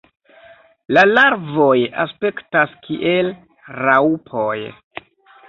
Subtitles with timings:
[0.97, 3.31] La larvoj aspektas kiel
[3.83, 4.57] raŭpoj.